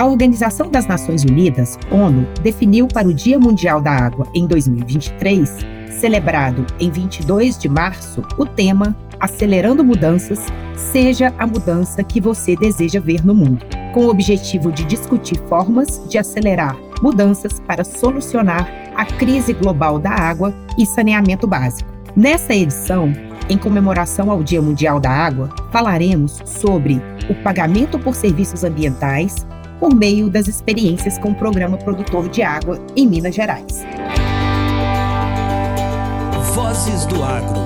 [0.00, 5.58] A Organização das Nações Unidas, ONU, definiu para o Dia Mundial da Água em 2023,
[5.90, 10.38] celebrado em 22 de março, o tema Acelerando Mudanças,
[10.74, 16.00] seja a mudança que você deseja ver no mundo, com o objetivo de discutir formas
[16.08, 18.66] de acelerar mudanças para solucionar
[18.96, 21.90] a crise global da água e saneamento básico.
[22.16, 23.12] Nessa edição,
[23.50, 29.44] em comemoração ao Dia Mundial da Água, falaremos sobre o pagamento por serviços ambientais
[29.80, 33.84] por meio das experiências com o Programa Produtor de Água em Minas Gerais.
[36.54, 37.60] Vozes do Agro.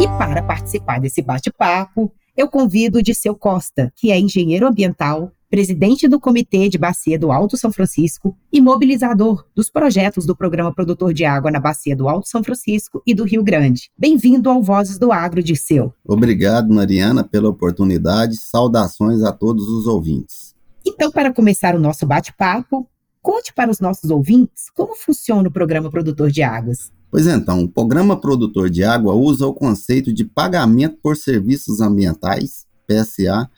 [0.00, 6.06] E para participar desse bate-papo, eu convido o Disseu Costa, que é engenheiro ambiental, presidente
[6.06, 11.14] do Comitê de Bacia do Alto São Francisco e mobilizador dos projetos do Programa Produtor
[11.14, 13.90] de Água na Bacia do Alto São Francisco e do Rio Grande.
[13.96, 15.92] Bem-vindo ao Vozes do Agro, Disseu.
[16.04, 18.36] Obrigado, Mariana, pela oportunidade.
[18.36, 20.54] Saudações a todos os ouvintes.
[20.86, 22.88] Então, para começar o nosso bate-papo,
[23.22, 26.92] conte para os nossos ouvintes como funciona o Programa Produtor de Águas.
[27.10, 32.66] Pois então, o Programa Produtor de Água usa o conceito de pagamento por serviços ambientais,
[32.86, 33.48] PSA,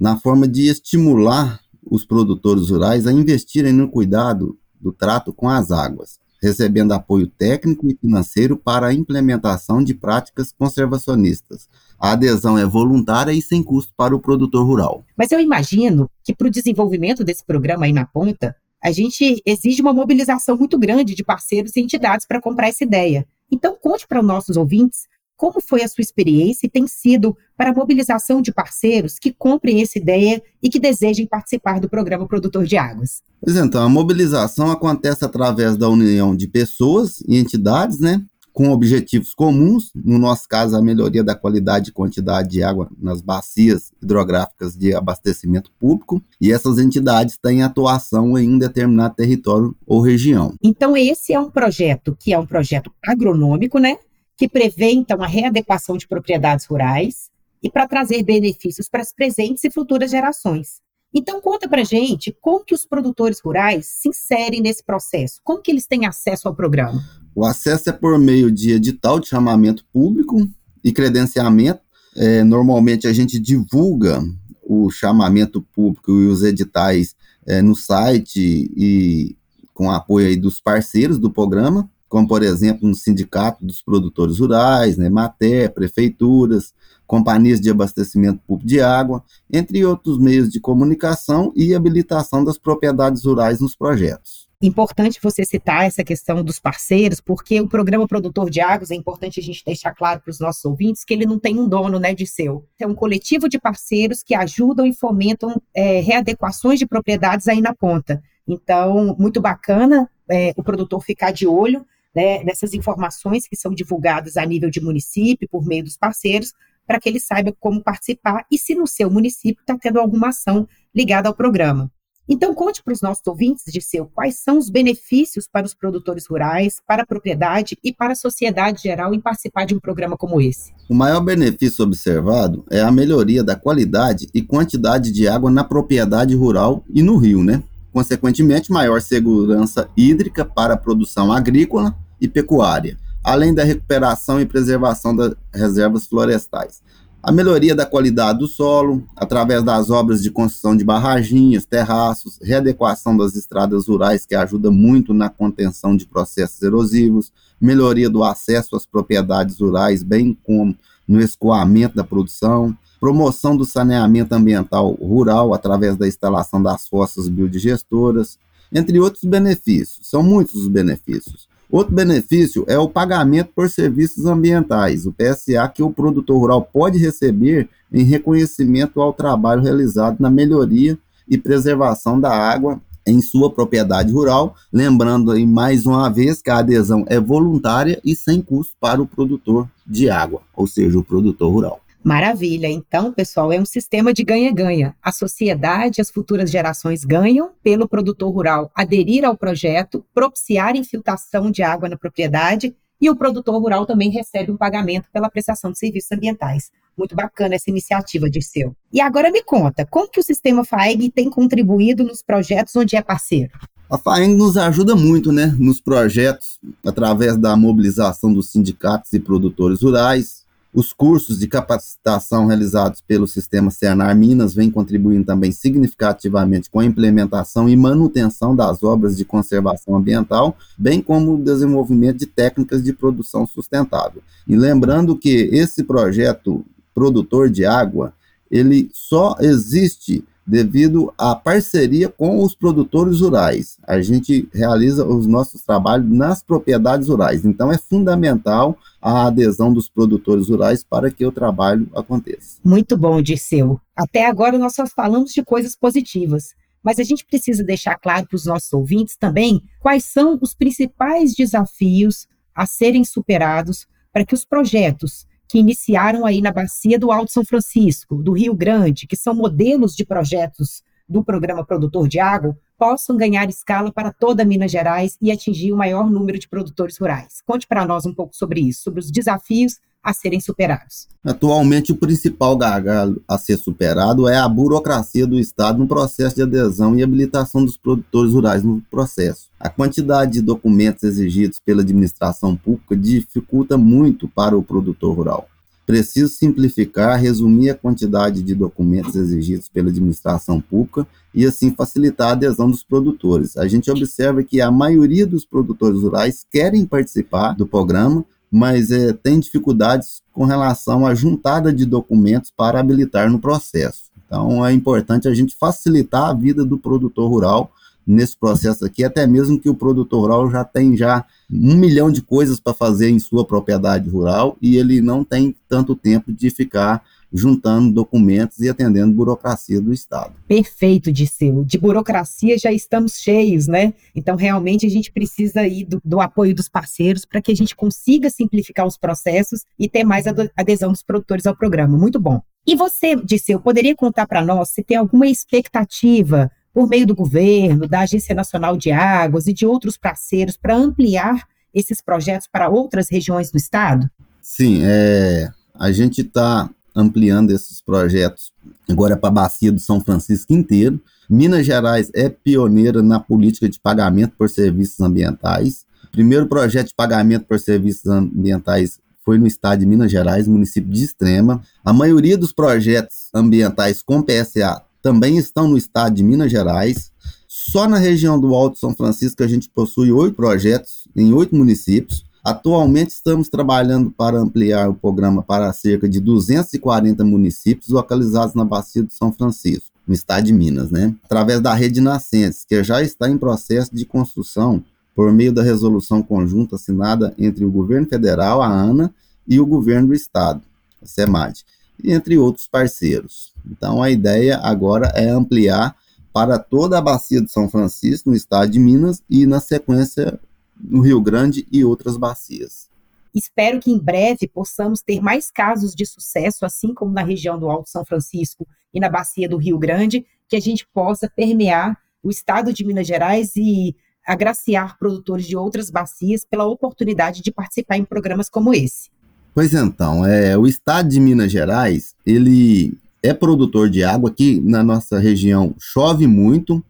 [0.00, 5.70] na forma de estimular os produtores rurais a investirem no cuidado do trato com as
[5.70, 11.68] águas, recebendo apoio técnico e financeiro para a implementação de práticas conservacionistas.
[11.98, 15.04] A adesão é voluntária e sem custo para o produtor rural.
[15.18, 19.82] Mas eu imagino que para o desenvolvimento desse programa aí na ponta, a gente exige
[19.82, 23.26] uma mobilização muito grande de parceiros e entidades para comprar essa ideia.
[23.52, 25.09] Então, conte para os nossos ouvintes
[25.40, 29.80] como foi a sua experiência e tem sido para a mobilização de parceiros que comprem
[29.80, 33.22] essa ideia e que desejem participar do programa Produtor de Águas?
[33.40, 38.22] Pois então, a mobilização acontece através da união de pessoas e entidades, né?
[38.52, 43.22] Com objetivos comuns, no nosso caso, a melhoria da qualidade e quantidade de água nas
[43.22, 50.02] bacias hidrográficas de abastecimento público, e essas entidades têm atuação em um determinado território ou
[50.02, 50.52] região.
[50.62, 53.96] Então, esse é um projeto que é um projeto agronômico, né?
[54.40, 57.28] Que prevê, então, a readequação de propriedades rurais
[57.62, 60.80] e para trazer benefícios para as presentes e futuras gerações.
[61.12, 65.70] Então, conta para gente como que os produtores rurais se inserem nesse processo, como que
[65.70, 67.04] eles têm acesso ao programa?
[67.34, 70.48] O acesso é por meio de edital de chamamento público
[70.82, 71.82] e credenciamento.
[72.16, 74.22] É, normalmente a gente divulga
[74.62, 77.14] o chamamento público e os editais
[77.46, 79.36] é, no site e
[79.74, 84.98] com apoio aí dos parceiros do programa como por exemplo um sindicato dos produtores rurais,
[84.98, 86.74] né, Mater, prefeituras,
[87.06, 93.24] companhias de abastecimento público de água, entre outros meios de comunicação e habilitação das propriedades
[93.24, 94.50] rurais nos projetos.
[94.60, 99.40] Importante você citar essa questão dos parceiros, porque o programa Produtor de Águas é importante
[99.40, 102.12] a gente deixar claro para os nossos ouvintes que ele não tem um dono, né,
[102.12, 102.66] de seu.
[102.78, 107.72] É um coletivo de parceiros que ajudam e fomentam é, readequações de propriedades aí na
[107.72, 108.22] ponta.
[108.46, 114.36] Então, muito bacana é, o produtor ficar de olho né, nessas informações que são divulgadas
[114.36, 116.52] a nível de município, por meio dos parceiros,
[116.86, 120.66] para que ele saiba como participar e se no seu município está tendo alguma ação
[120.94, 121.90] ligada ao programa.
[122.32, 126.80] Então, conte para os nossos ouvintes, Disseu, quais são os benefícios para os produtores rurais,
[126.86, 130.72] para a propriedade e para a sociedade geral em participar de um programa como esse.
[130.88, 136.36] O maior benefício observado é a melhoria da qualidade e quantidade de água na propriedade
[136.36, 137.64] rural e no rio, né?
[137.92, 145.14] Consequentemente, maior segurança hídrica para a produção agrícola e pecuária, além da recuperação e preservação
[145.14, 146.80] das reservas florestais.
[147.22, 153.14] A melhoria da qualidade do solo, através das obras de construção de barraginhas, terraços, readequação
[153.14, 157.30] das estradas rurais, que ajuda muito na contenção de processos erosivos,
[157.60, 160.74] melhoria do acesso às propriedades rurais, bem como
[161.06, 168.38] no escoamento da produção, promoção do saneamento ambiental rural através da instalação das fossas biodigestoras,
[168.72, 170.06] entre outros benefícios.
[170.06, 171.48] São muitos os benefícios.
[171.70, 176.98] Outro benefício é o pagamento por serviços ambientais, o PSA, que o produtor rural pode
[176.98, 180.98] receber em reconhecimento ao trabalho realizado na melhoria
[181.28, 186.58] e preservação da água em sua propriedade rural, lembrando aí mais uma vez que a
[186.58, 191.52] adesão é voluntária e sem custo para o produtor de água, ou seja, o produtor
[191.52, 191.80] rural.
[192.02, 192.66] Maravilha.
[192.66, 194.96] Então, pessoal, é um sistema de ganha-ganha.
[195.02, 201.62] A sociedade as futuras gerações ganham pelo produtor rural aderir ao projeto, propiciar infiltração de
[201.62, 206.12] água na propriedade e o produtor rural também recebe um pagamento pela prestação de serviços
[206.12, 206.70] ambientais.
[206.96, 208.74] Muito bacana essa iniciativa, Dirceu.
[208.92, 213.02] E agora me conta, como que o sistema FAEG tem contribuído nos projetos onde é
[213.02, 213.52] parceiro?
[213.90, 219.82] A FAEG nos ajuda muito né, nos projetos, através da mobilização dos sindicatos e produtores
[219.82, 220.39] rurais,
[220.72, 226.84] Os cursos de capacitação realizados pelo sistema Cernar Minas vêm contribuindo também significativamente com a
[226.84, 232.92] implementação e manutenção das obras de conservação ambiental, bem como o desenvolvimento de técnicas de
[232.92, 234.22] produção sustentável.
[234.46, 236.64] E lembrando que esse projeto
[236.94, 238.12] produtor de água,
[238.48, 243.78] ele só existe devido à parceria com os produtores rurais.
[243.86, 249.88] A gente realiza os nossos trabalhos nas propriedades rurais, então é fundamental a adesão dos
[249.88, 252.58] produtores rurais para que o trabalho aconteça.
[252.64, 253.80] Muito bom, Dirceu.
[253.94, 256.48] Até agora nós só falamos de coisas positivas,
[256.82, 261.32] mas a gente precisa deixar claro para os nossos ouvintes também quais são os principais
[261.32, 267.32] desafios a serem superados para que os projetos que iniciaram aí na bacia do Alto
[267.32, 272.56] São Francisco, do Rio Grande, que são modelos de projetos do programa Produtor de Água,
[272.78, 277.42] possam ganhar escala para toda Minas Gerais e atingir o maior número de produtores rurais.
[277.44, 281.08] Conte para nós um pouco sobre isso, sobre os desafios a serem superados.
[281.22, 286.42] Atualmente, o principal gargalo a ser superado é a burocracia do Estado no processo de
[286.42, 289.48] adesão e habilitação dos produtores rurais no processo.
[289.58, 295.48] A quantidade de documentos exigidos pela administração pública dificulta muito para o produtor rural.
[295.84, 302.32] Preciso simplificar, resumir a quantidade de documentos exigidos pela administração pública e assim facilitar a
[302.32, 303.56] adesão dos produtores.
[303.56, 309.12] A gente observa que a maioria dos produtores rurais querem participar do programa, mas é,
[309.12, 314.10] tem dificuldades com relação à juntada de documentos para habilitar no processo.
[314.26, 317.70] Então é importante a gente facilitar a vida do produtor rural
[318.06, 322.22] nesse processo aqui, até mesmo que o produtor rural já tem já um milhão de
[322.22, 327.02] coisas para fazer em sua propriedade rural e ele não tem tanto tempo de ficar
[327.32, 330.34] juntando documentos e atendendo burocracia do Estado.
[330.48, 331.64] Perfeito, Disseu.
[331.64, 333.94] De burocracia já estamos cheios, né?
[334.14, 337.76] Então, realmente, a gente precisa aí do, do apoio dos parceiros para que a gente
[337.76, 341.96] consiga simplificar os processos e ter mais adesão dos produtores ao programa.
[341.96, 342.42] Muito bom.
[342.66, 347.88] E você, Disseu, poderia contar para nós se tem alguma expectativa por meio do governo,
[347.88, 353.08] da Agência Nacional de Águas e de outros parceiros para ampliar esses projetos para outras
[353.10, 354.10] regiões do estado?
[354.40, 356.68] Sim, é, a gente está
[357.00, 358.52] ampliando esses projetos
[358.88, 361.00] agora para a bacia do São Francisco inteiro.
[361.28, 365.84] Minas Gerais é pioneira na política de pagamento por serviços ambientais.
[366.04, 370.90] O primeiro projeto de pagamento por serviços ambientais foi no estado de Minas Gerais, município
[370.90, 371.62] de Extrema.
[371.84, 377.12] A maioria dos projetos ambientais com PSA também estão no estado de Minas Gerais.
[377.46, 382.24] Só na região do Alto São Francisco a gente possui oito projetos em oito municípios.
[382.42, 389.02] Atualmente estamos trabalhando para ampliar o programa para cerca de 240 municípios localizados na Bacia
[389.02, 391.14] do São Francisco, no estado de Minas, né?
[391.22, 394.82] Através da rede Nascentes, que já está em processo de construção
[395.14, 399.12] por meio da resolução conjunta assinada entre o governo federal, a ANA,
[399.46, 400.62] e o governo do estado,
[401.02, 401.64] a SEMAD,
[402.02, 403.52] entre outros parceiros.
[403.70, 405.94] Então a ideia agora é ampliar
[406.32, 410.38] para toda a bacia de São Francisco, no estado de Minas, e na sequência
[410.82, 412.88] no Rio Grande e outras bacias.
[413.34, 417.70] Espero que em breve possamos ter mais casos de sucesso, assim como na região do
[417.70, 422.30] Alto São Francisco e na bacia do Rio Grande, que a gente possa permear o
[422.30, 423.94] estado de Minas Gerais e
[424.26, 429.10] agraciar produtores de outras bacias pela oportunidade de participar em programas como esse.
[429.54, 434.82] Pois então, é, o estado de Minas Gerais, ele é produtor de água, aqui na
[434.82, 436.84] nossa região chove muito,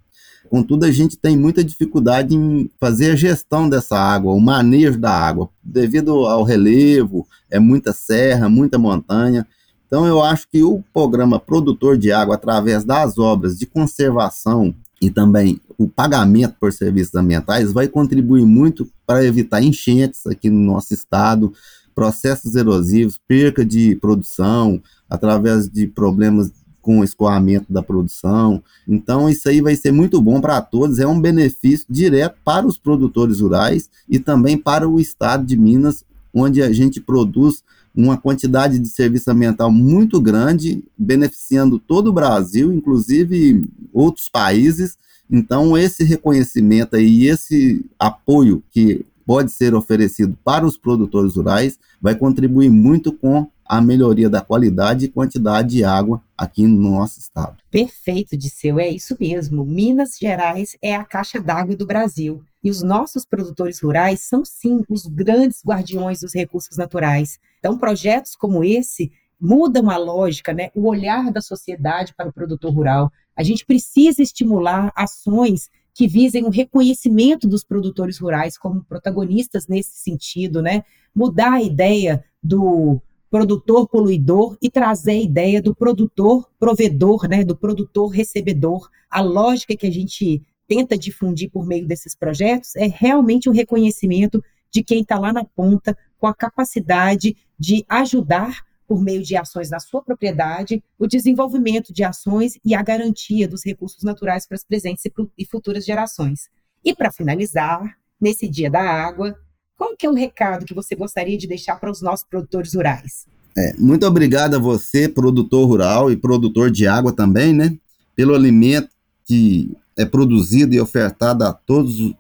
[0.50, 5.12] Contudo, a gente tem muita dificuldade em fazer a gestão dessa água, o manejo da
[5.12, 9.47] água, devido ao relevo, é muita serra, muita montanha.
[9.87, 15.09] Então, eu acho que o programa Produtor de Água, através das obras de conservação e
[15.09, 20.92] também o pagamento por serviços ambientais, vai contribuir muito para evitar enchentes aqui no nosso
[20.92, 21.52] estado,
[21.95, 26.50] processos erosivos, perca de produção, através de problemas
[26.81, 28.63] com o escoamento da produção.
[28.87, 32.79] Então, isso aí vai ser muito bom para todos, é um benefício direto para os
[32.79, 37.63] produtores rurais e também para o estado de Minas, onde a gente produz
[37.95, 44.97] uma quantidade de serviço ambiental muito grande, beneficiando todo o Brasil, inclusive outros países.
[45.29, 52.17] Então, esse reconhecimento e esse apoio que pode ser oferecido para os produtores rurais vai
[52.17, 57.59] contribuir muito com a melhoria da qualidade e quantidade de água aqui no nosso estado.
[57.71, 59.65] Perfeito, Disseu, é isso mesmo.
[59.65, 62.43] Minas Gerais é a caixa d'água do Brasil.
[62.61, 67.39] E os nossos produtores rurais são, sim, os grandes guardiões dos recursos naturais.
[67.61, 70.71] Então, projetos como esse mudam a lógica, né?
[70.75, 73.13] o olhar da sociedade para o produtor rural.
[73.37, 79.99] A gente precisa estimular ações que visem o reconhecimento dos produtores rurais como protagonistas nesse
[79.99, 80.83] sentido, né?
[81.14, 87.54] Mudar a ideia do produtor poluidor e trazer a ideia do produtor provedor, né, do
[87.54, 88.88] produtor recebedor.
[89.11, 93.54] A lógica que a gente tenta difundir por meio desses projetos é realmente o um
[93.54, 99.37] reconhecimento de quem está lá na ponta com a capacidade de ajudar por meio de
[99.37, 104.57] ações na sua propriedade, o desenvolvimento de ações e a garantia dos recursos naturais para
[104.57, 105.05] as presentes
[105.39, 106.49] e futuras gerações.
[106.85, 109.37] E para finalizar, nesse Dia da Água,
[109.77, 113.27] qual que é o recado que você gostaria de deixar para os nossos produtores rurais?
[113.57, 117.79] É, muito obrigado a você, produtor rural e produtor de água também, né?
[118.17, 118.89] Pelo alimento
[119.25, 122.13] que é produzido e ofertado a todos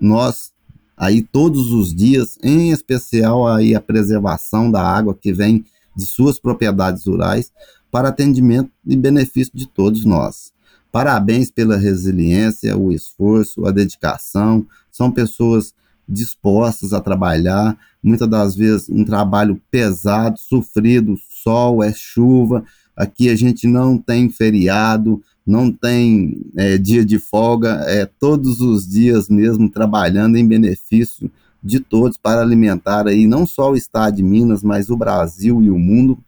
[0.00, 0.50] nós
[0.96, 5.62] aí todos os dias, em especial aí a preservação da água que vem
[5.96, 7.50] de suas propriedades rurais
[7.90, 10.52] para atendimento e benefício de todos nós.
[10.92, 14.66] Parabéns pela resiliência, o esforço, a dedicação.
[14.90, 15.74] São pessoas
[16.08, 22.64] dispostas a trabalhar, muitas das vezes um trabalho pesado, sofrido, sol, é chuva.
[22.96, 28.88] Aqui a gente não tem feriado, não tem é, dia de folga, é todos os
[28.88, 31.30] dias mesmo trabalhando em benefício
[31.66, 35.70] de todos para alimentar aí não só o estado de Minas, mas o Brasil e
[35.70, 36.18] o mundo.